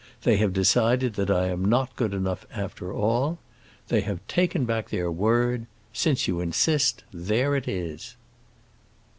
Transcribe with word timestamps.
They 0.23 0.37
have 0.37 0.51
decided 0.51 1.13
that 1.13 1.29
I 1.29 1.49
am 1.49 1.63
not 1.63 1.95
good 1.95 2.11
enough, 2.15 2.47
after 2.51 2.91
all. 2.91 3.37
They 3.89 4.01
have 4.01 4.27
taken 4.27 4.65
back 4.65 4.89
their 4.89 5.11
word. 5.11 5.67
Since 5.93 6.27
you 6.27 6.39
insist, 6.41 7.03
there 7.13 7.55
it 7.55 7.67
is!" 7.67 8.15